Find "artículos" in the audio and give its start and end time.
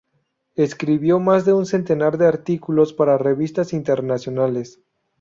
2.25-2.91